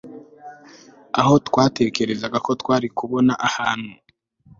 aho 1.19 1.33
twatekerezaga 1.47 2.37
ko 2.45 2.51
twari 2.61 2.87
kubona 2.97 3.33
ahantu 3.47 3.93